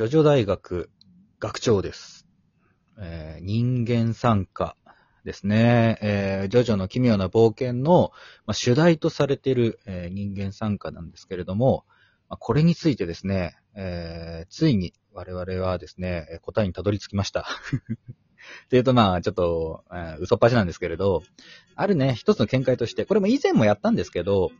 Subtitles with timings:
[0.00, 0.88] ジョジョ大学
[1.40, 2.26] 学長です。
[2.98, 4.74] えー人間参加
[5.26, 5.98] ですね。
[6.00, 8.10] えージョジョの奇妙な冒険の、
[8.46, 11.84] まあ、主題とされている、えー人間参加なんですけれども、
[12.30, 17.40] まあ、これについてですね、えーついに我々はですね、答えにたどり着きました。
[18.64, 21.22] っていうとまあ、ちょっと、えー嘘っぱちなんですけれど、
[21.76, 24.50] あるね、一つの見解として、これも以前もやったんですけど、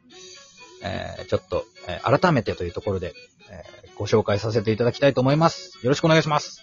[0.83, 3.15] えーちょっと、えー改めてというところで、
[3.51, 5.79] えーご紹介させていただきたいと思います。
[5.83, 6.62] よろしくお願いします。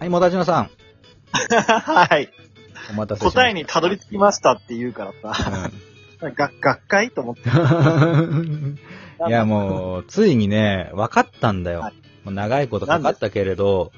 [0.00, 0.70] はい、もたちのさん、
[1.48, 2.30] はい。
[2.90, 3.40] お待たせしました。
[3.40, 5.70] 答えにたどり着きましたって言うからさ、
[6.20, 7.10] が学会？
[7.10, 7.50] と思って。
[7.50, 8.78] う ん
[9.28, 11.80] いや、もう、ついにね、分かったんだよ。
[11.80, 13.92] はいもう長いことかかったけれど、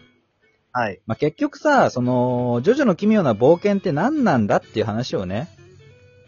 [0.73, 1.00] はい。
[1.06, 5.48] まあ、結局さ、その、ジョジョの奇妙な冒険って何なんだっていう話をね、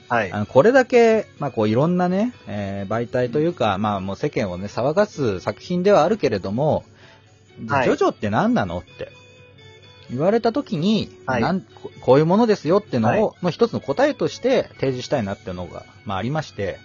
[0.08, 0.40] はいあ。
[0.40, 6.84] のこれだけ、まあ、こういろんなね、えー媒体というか、まあもう世間をね、騒がす作品ではあるけれども、
[7.66, 9.10] はいジョジョって何なのって
[10.10, 16.78] 言われた時に、はいなんここういうものですよっていうのを、はの一つの答えとして提示したいなっていうのが、まあありまして、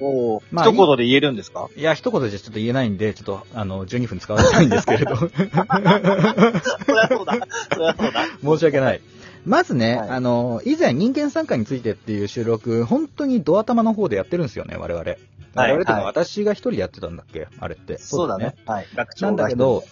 [0.00, 1.68] おーまあ一言で言えるんですか？
[1.76, 7.32] いや、一言じゃちょっと言えないんで、ちょっと、あの、12分使わせたいんですけれど、申 そりゃそうだ。
[7.72, 8.58] そりゃそうだ。
[8.58, 9.00] し訳ない。
[9.44, 15.04] まずね、はいあの、以前人間参加についてっていう収録、本当にドア玉の方でやってるんですよね、我々。
[15.04, 15.16] 我々っ
[15.54, 17.98] ていうかはい私が一人でやってたんだっけあれって。
[17.98, 18.54] そうだね。。
[18.66, 18.86] はい。
[19.20, 19.84] なんだけど、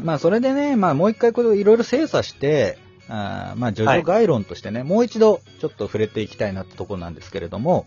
[0.00, 7.86] まあそれでね、まあもう一回これをいろいろ精査して、あーまあジョジョ概論としてね、もう一度ちょっと触れていきたいなってところなんですけれども、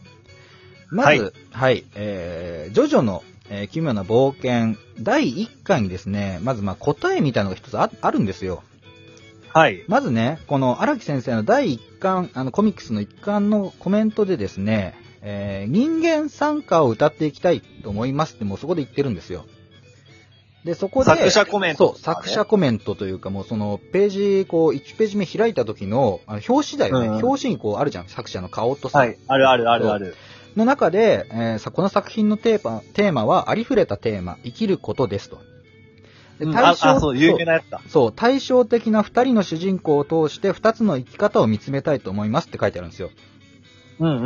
[0.90, 8.64] まず、はい、えー、ジョジョの、えー奇妙な冒険、第1巻にですね、まずまあ答えみたいなのが一つああるんですよ。
[9.54, 9.84] はい。
[9.88, 19.46] まずね、この荒木先生の第1巻、あのコミックスの1巻のコメントでですね、えー人間参加を歌っていきたいと思いますってもうそこで言ってるんですよ。
[20.64, 29.18] で、そこで、作者コメントそう、作者コメントというかもうそのページ、こう1ページ目開いた時の、あの表紙だよね、うんうん表紙にこうあるじゃん、作者の顔とさ、はい。
[29.28, 30.16] あるあるあるある。
[30.56, 35.42] の中で、えーさこの作品のテーマテーマはありふれたテーマ、生きることですと。
[36.40, 37.82] でうんそう、有名なやつだ。
[37.88, 43.10] そう、対照的な二人の主人公を通して二つの生き方を見つめたいと思いますって書いてあるんですよ。
[44.00, 44.22] うん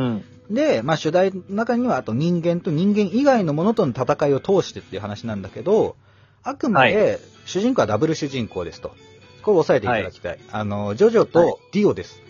[0.49, 0.55] うん。
[0.55, 5.95] で、まあ主題の中にはあと人間と人間以外のものとの戦いを通してっていう話なんだけど、
[6.43, 8.95] あくまで主人公はダブル主人公ですと。
[9.41, 10.39] これ押さえていただきたい。
[10.51, 12.21] あの、ジョジョはいとディオです。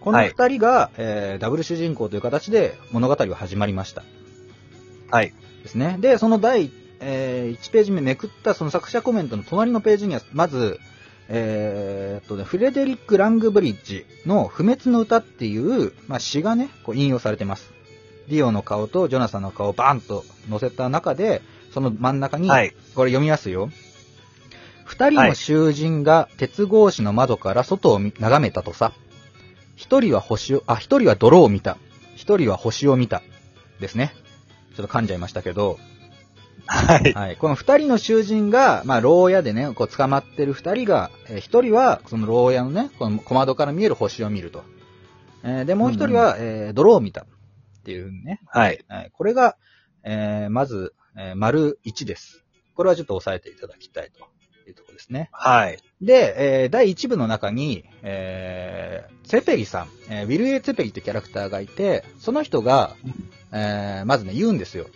[0.00, 4.02] この二人が、えーダブル主人公という形で物語は始まりました。
[5.10, 5.32] はい。
[5.62, 5.96] ですね。
[6.00, 6.70] で、その第、
[7.00, 10.78] え1ページ目めくったその作者コメントの隣のページには、まず、
[11.28, 17.70] えーっとね、フレデリック・ラングブリッジの不滅の歌っていう、まあ、詩がね、こう引用されてます。
[18.28, 21.42] ディオの顔とジョナサンの顔をバーンと載せた中で、
[21.72, 22.74] その真ん中に、はい。
[22.94, 23.70] これ読みますよ。
[24.84, 28.92] 二人の囚人が鉄格子の窓から外を見眺めたとさ。
[29.76, 31.78] 一人は星を、あ、一人は泥を見た。
[32.16, 33.22] 一人は星を見た。
[33.80, 34.12] ですね。
[34.76, 35.78] ちょっと噛んじゃいましたけど、
[36.66, 37.12] はい。
[37.12, 37.36] はい。
[37.36, 44.62] この二人の囚人が、まあ、牢屋でね、こう捕まってる二人が、えー一人は、その牢屋のね、この小窓から見える星を見ると。
[45.42, 47.22] えーで、もう一人は、えー泥を見た。
[47.22, 47.26] っ
[47.84, 48.40] ていうね。
[48.46, 48.84] はい。
[48.88, 49.10] はい。
[49.12, 49.56] これが、
[50.04, 52.44] えーまず、えー丸1です。
[52.74, 54.20] これはちょっと押さえていただきたいと
[54.68, 55.28] いうところですね。
[55.32, 55.78] はい。
[56.00, 62.94] で、えー第1部の中に、えー、ツェペリさん、えーウィル・エイ・ツェペリってキャラクターがいて、その人が、
[63.52, 64.86] えーまずね、言うんですよ。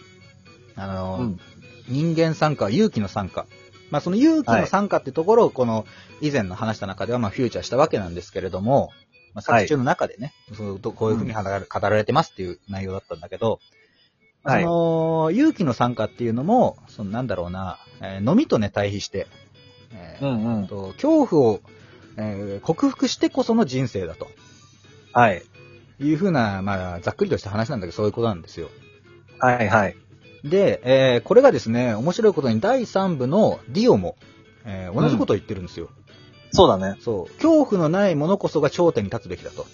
[0.77, 1.41] あのーうん
[1.87, 3.47] 人間参加は勇気の参加。
[3.91, 5.87] まあ、その勇気の参加ってところを、この
[6.23, 8.91] 以前の話した中では、まあ、フューチャーしたわけなんですけれども、
[9.35, 13.61] まあ、作中の中でね、そうどこういうふうに語られてますっていう内容だったんだけど、
[14.45, 19.27] はいその、勇気の参加っていうのも、そのなんだろうな、えー飲みとね、対比して、
[19.93, 20.67] えーうんうん。
[20.69, 21.61] と恐怖を、
[22.17, 24.29] えー克服してこその人生だと
[25.13, 25.43] はい。
[26.01, 28.69] いうふうな、まあ、ざっくりとした話なんだけど、そういうことなんですよ。
[29.39, 29.97] はいはい。
[30.45, 34.17] で、えーこれがですね、面白いことに第3部のディオも、
[34.67, 35.89] えー同じことを言ってるんですよ。
[36.51, 36.99] そうだね。
[37.01, 37.35] そう。
[37.37, 39.67] 恐怖のないものこそが頂点に立つべきだと。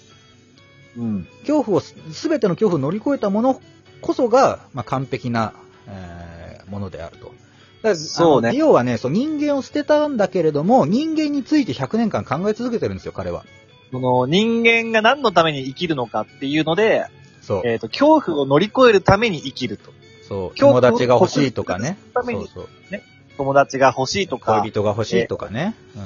[0.97, 1.27] うん。
[1.41, 3.61] 恐怖をす、すべての恐怖を乗り越えたもの
[4.01, 5.53] こそが、まあ、完璧な、
[5.87, 6.31] えー
[6.71, 7.33] ものであると。
[7.95, 13.43] そうねあのディオはね、そう、人間を捨てたんだけれども、人間について100年間考え続けてるんですよ、彼は。
[13.91, 17.05] その、人間が何のために生きるのかっていうので、
[17.41, 17.61] そう。
[17.65, 19.91] えっ、と、恐怖を乗り越えるために生きると。
[20.27, 21.97] そう、共友達が欲しいとかね。
[22.13, 22.69] そうそう。
[23.37, 25.75] 友達が欲しいとか恋、人が欲しいとかね。
[25.95, 26.03] うん。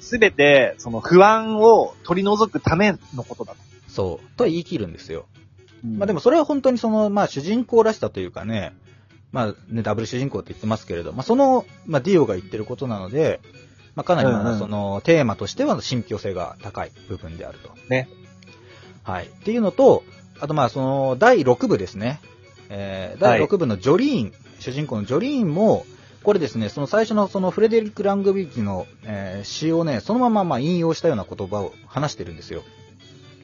[0.00, 3.58] すべて、その不安を取り除くためのことだと。
[3.88, 4.36] そう。
[4.36, 5.26] と言い切るんですよ。
[5.84, 8.72] まあでも、もそれは本当にその、まあ主人公らしさというかね、
[9.32, 13.40] まあね、ダブル主人公って言ってますけれど、まあその、まあディオが言ってることなので、
[13.94, 17.70] まあかなりまあそのテーマとしては信憑性が高い部分であると。
[17.88, 18.08] ね。
[19.02, 19.26] はい。
[19.26, 20.04] っていうのと、
[20.40, 22.20] あとまあその第6部ですね。
[22.70, 25.84] えー、第はい6部のジョリーン、主人公のジョリーンも、
[26.22, 32.62] これですね、その最初のそのフレデリック・ラングビーキの、えー詩をね、そのまままあ引用したような言葉を話してるんですよ。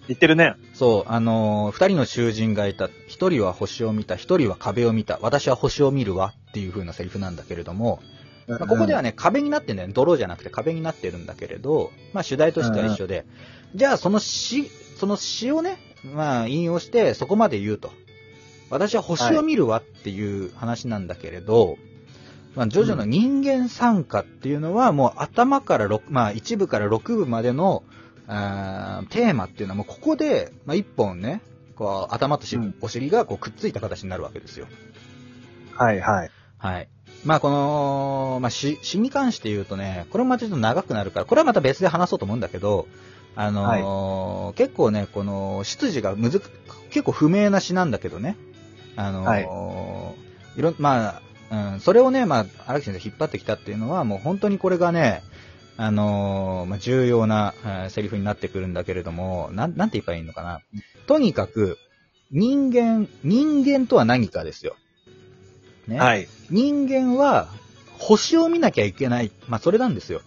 [0.09, 0.55] 言ってるね。
[0.75, 2.89] そう、あのー二人の囚人がいた。
[3.09, 5.19] 一人は星を見た、一人は壁を見た。
[5.23, 8.01] 私は星を見るわっていう風なセリフなんだけれども、
[8.47, 9.95] まあここではね、ね、壁になってんだよね。
[9.95, 13.25] 泥じゃなくて壁になってるんだけれど、まあ主題としては一緒で、
[13.75, 15.79] じゃあその詩、その詩をね、
[16.15, 17.91] まあ引用してそこまで言うと。
[18.71, 21.77] 私は星を見るわっていう話なんだけれど、
[22.55, 27.83] まあ、ジョジョの人間参加っていうのはもう頭から6、まあ1部から6部までの、
[28.27, 31.43] あーテーマっていうのはもうここで、まあ、一本ね、
[31.77, 34.67] こう頭とし、うんお尻がこうくっついた形になるわけですよ。
[35.75, 36.31] はいはい。
[36.59, 36.89] はい。
[37.25, 42.87] まあこの、まあ詩、詩に関して言うとね、これもまたちょっと長くなるから、これはまた別で話そうと思うんだけど、
[43.37, 46.51] あのー結構ね、この、出自がむずく、
[46.91, 48.37] 結構不明な詩なんだけどね。
[48.97, 50.25] あのーはい
[50.57, 55.23] いろん、まあ、うん、それをね、まあ、荒木先生引っ張ってきたっていうのは、もう本当にこれがね、
[55.77, 60.61] あのーまあ、重要な、えーセリフになってくるんだけれども、なん、なんて言えばいいのかな。
[61.07, 61.79] とにかく、
[62.31, 64.77] 人間、人間とは何かですよ。
[65.89, 65.99] ね。
[65.99, 66.29] はい。
[66.51, 67.49] 人間は
[67.99, 69.31] 星を見なきゃいけない。
[69.49, 70.21] まあ、それなんですよ。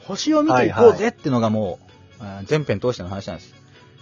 [0.00, 1.78] 星を見ていこうぜってのがも
[2.20, 3.54] う、あー全編通しての話なんです。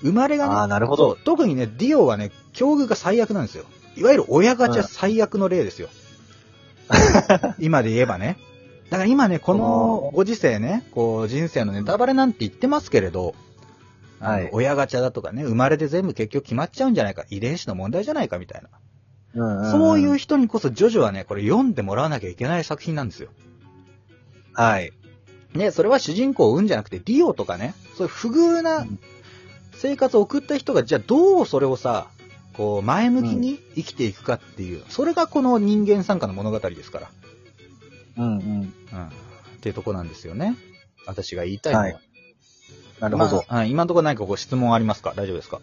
[0.03, 3.65] 生まれがね、あーなるほど特にね、ディオはね、境遇が最悪なんですよ。
[3.97, 5.89] いわゆる親ガチャ最悪の例ですよ。
[7.59, 8.37] 今で言えばね。
[8.95, 13.35] だから今ね、このご時世ね、こう人生のネタバレなんて言ってますけれど、
[14.21, 18.69] はい親ガチャだとかね、生まれて全部結局決まっちゃうんじゃないか、遺伝子の問題じゃないかみたいな。
[19.35, 23.31] うんんんそういう人にこそ、ジョジョはね、これ読んでもらわなきゃいけない作品なんですよ。
[24.53, 24.93] はい。
[25.55, 28.87] ね、それは主人公を生んじゃなくて、ディオとかね、そういう不遇な
[29.73, 32.07] 生活を送った人が、じゃあどうそれをさ、
[32.53, 37.11] こう、前向きに生きていくかっていう、それがこの人間参加の物語ですから。
[38.17, 38.41] うんうん。
[38.41, 38.65] うん。
[38.67, 38.71] っ
[39.61, 40.57] ていうとこなんですよね。
[41.07, 41.85] 私が言いたいのは。
[41.87, 41.99] はい
[43.01, 43.37] なるほど。
[43.37, 45.13] まあはい今のところ何かご質問ありますか？
[45.17, 45.61] 大丈夫ですか？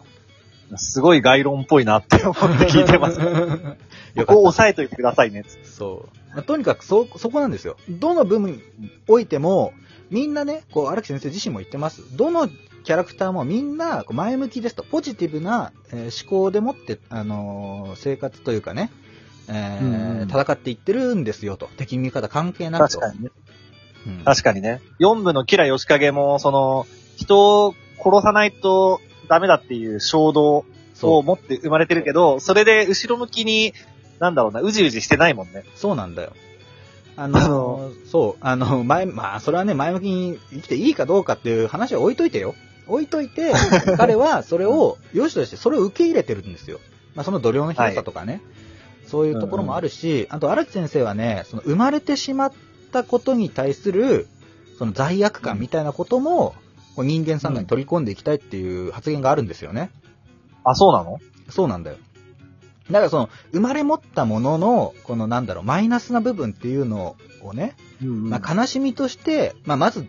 [0.76, 3.18] すごい概論っぽいなって思って聞いてます。
[4.14, 5.44] こよこを押さえといてくださいね。
[5.64, 6.34] そう。
[6.34, 7.76] まあとにかくそ、そこなんですよ。
[7.88, 8.62] どの部分に
[9.08, 9.72] おいても、
[10.10, 12.16] みんなね、こう、荒木先生自身も言ってます。
[12.16, 18.90] どのキャラクターもみんな前向きですと、ポジティブな、えー思考でもって、あのー生活というかね、
[19.48, 21.68] えーうんうん戦っていってるんですよと。
[21.76, 23.00] 敵味方関係なくと。
[23.00, 23.30] 確かにね。
[24.06, 24.80] うん確かにね。
[25.00, 26.86] 4部のキラヨシカゲも、その、
[27.16, 30.64] 人を殺さないとダメだっていう衝動
[31.02, 33.74] を持って生まれてるけど、それで後ろ向きに、
[34.18, 35.64] なんだろうな、うじうじしてないもんね。
[35.74, 36.32] そうなんだよ。
[37.16, 42.54] あのーあのそう、あの、前、まあ、それはね、前向きに生きていいかどうかっていう話は置いといてよ。
[42.86, 43.52] 置いといて、
[43.98, 46.80] 彼はそれを、良しとして、それを受け入れてるんですよ。
[47.14, 48.40] まあ、その度量の広さとかね、
[49.12, 52.52] そういうところもあるし、あと、荒木先生はね、その生まれてしまっ
[52.92, 54.26] たことに対する、
[54.78, 56.54] その罪悪感みたいなことも、
[56.96, 59.90] こう人間参加に取り込んでいきたいっていう発言があるんですよね。
[60.64, 61.18] あ、そうなの？
[61.50, 61.98] そうなんだよ。
[62.90, 70.06] だからその、生まれ持ったものの、このなんだろう、マイナスな部分っていうのをね、うんまあ悲しみとして、まあまず、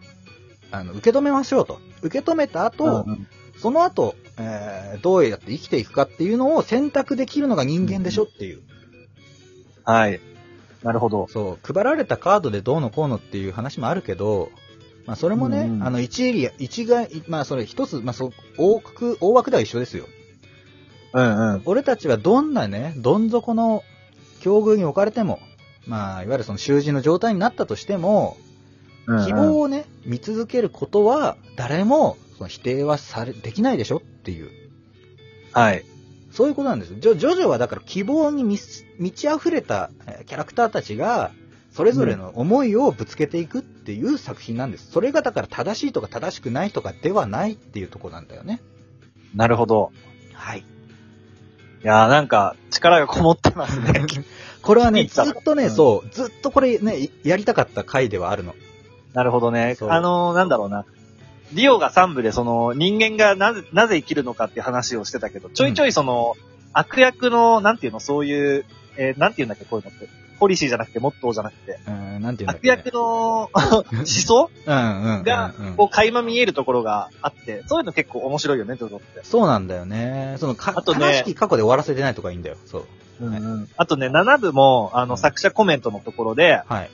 [0.72, 1.80] あの、受け止めましょうと。
[2.02, 8.62] 受け止めた後、うんその後、えーどうやって生きていくかっていうのを選択できるのが人間でしょっていう。
[9.84, 10.20] はい。
[10.84, 11.28] なるほど。
[11.30, 14.52] そう、配られたカードでどうのこうのっていう話もあるけど、
[15.06, 20.06] まあそれもね、うんうんあの、一エリア、一概、まあそれ一つ、まあそう、大枠、大枠では一緒ですよ。
[21.14, 21.62] うんうん。
[21.66, 23.84] 俺たちはどんなね、どん底の
[24.42, 25.40] 境遇に置かれても、
[25.86, 34.50] まあ、いわゆるその囚人の状態になったとしても、うんうん希望をね、見続けることは、誰もその否定はされ、できないでしょっていう。
[35.52, 35.84] はい。
[36.34, 36.98] そういうことなんですよ。
[37.00, 38.60] ジョジョジョはだから希望に満
[39.12, 41.32] ち溢れたえーキャラクターたちが、
[41.72, 44.92] それぞれの思いをぶつけていくっていう作品なんです。
[44.92, 48.62] それがだから正しいとか正しくないとかではないっていうところなんだよね。
[49.36, 49.92] なるほど。
[50.34, 50.60] はい。
[50.60, 50.64] い
[51.84, 54.06] やーなんか、力がこもってますね。
[54.62, 58.56] これはね、ずっとね、うんそう、ずっとこれね、やりたかった回ではあるの。
[59.14, 59.76] なるほどね。
[59.76, 60.86] そうあのーなんだろうな。
[61.52, 66.36] ディオが3部でその人間がなぜ、なぜ生きるのかって話をしてたけど、ちょいちょいその、
[66.72, 68.66] 悪役の、なんていうの、そういう、
[68.98, 70.08] えーなんていうんだっけ、こういうのって。
[70.40, 71.80] ポリシーじゃなくて、モットーじゃなくて。
[71.88, 72.68] うん、なんていうんだっ悪け。
[72.68, 74.50] 役の思想？
[74.66, 79.22] うんうんうんがうん、こう、垣間見えるところがあって、そういうの結構面白いよね、ジョジョって。
[79.24, 80.36] そうなんだよね。
[80.40, 82.58] その、か、あとね悲しき過去で終わらせてないとかいいんだよ。
[82.66, 82.82] そう。
[82.82, 83.42] はい
[83.78, 86.90] あとね、7部も、あの、うん作者コメントのところで、はい。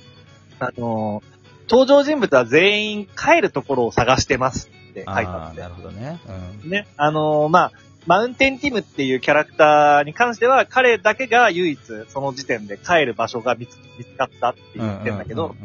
[0.59, 1.38] あのー
[1.69, 5.67] 登場人物は全員帰るところを探してますって書いてあってな。
[5.69, 6.19] るほどね。
[6.63, 6.69] うん。
[6.69, 7.71] ね、あのーまあ、
[8.05, 13.77] マウンテンティムっていうキャラクターに関しては、彼だけが唯一その時点で帰る場所が見つ
[14.17, 15.55] かったって言ってんだけど、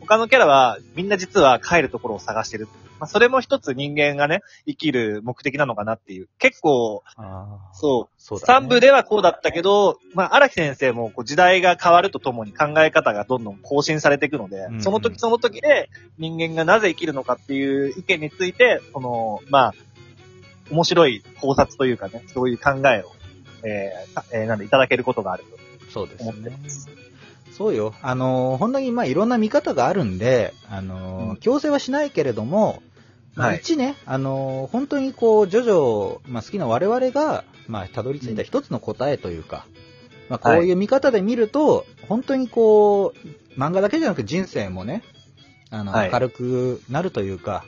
[0.00, 2.68] 他のキャラはみんな実は帰るところを探してる。
[3.00, 6.28] まあ、それも一つ人間がね、生きる目的なのかなっていう。
[6.38, 7.74] 結構、ああ。
[7.74, 8.66] そう、そうだ、ね。
[8.66, 19.74] 3部ではこうだったけど、まあ、荒木先生もこう時代が変わるとともに考え方がどんどん更新されていくので、うんうんその時その時で人間がなぜ生きるのかっていう意見について、その、まあ、
[20.70, 23.12] 面白い考察というかね、そういう考えを、
[23.64, 25.44] えーかえーなんでいただけることがある
[25.90, 26.88] そうですと思ってねます。。
[27.52, 27.92] そうよ。
[28.02, 32.87] あのー、本当にまあいろんな見方があるんで、あの強制はしないけれども、まあ
[33.36, 39.66] はい一ね、あのー、本当にこう、ジョジョ、まあ好きな我々が、まあたどり着いた一つの答えというか、
[40.28, 45.02] まあこういう見方で見ると、本当にこう、漫画だけじゃなく人生もね、
[45.70, 47.64] あの、はい明るくなるというか、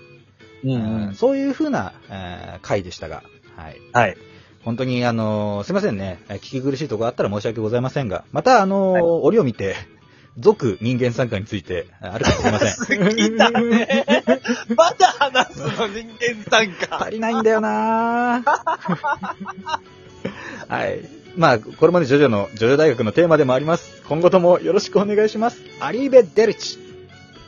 [0.64, 0.71] うん
[1.09, 3.23] うんそういう風な、えー回でしたが、
[3.57, 3.81] はい。
[3.93, 4.17] はい。
[4.64, 6.19] 本当に、あのーすいませんね。
[6.29, 9.76] えー聞き苦しいところあったら申し訳ございませんが、また、あの折を見て、
[10.39, 13.01] 続人間参加について、ああるかもしれません。
[13.05, 14.13] 好きだね。
[14.77, 17.03] まだ話すの人間参加。
[17.05, 18.43] 足りないんだよな
[20.69, 21.01] はい。
[21.37, 24.03] まあ、これまでジョジョの、ジョジョ大学のテーマでもあります。
[24.09, 25.63] 今後ともよろしくお願いします。
[25.81, 26.79] アリーベ・デルチ。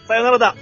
[0.06, 0.56] さよならだ。